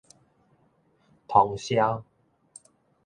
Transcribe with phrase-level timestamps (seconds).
[1.27, 2.03] 通霄